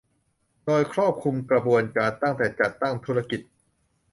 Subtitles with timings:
[0.65, 3.41] โดยครอบคลุมกระบวนการตั้งแต่จัดตั้งธุรกิจ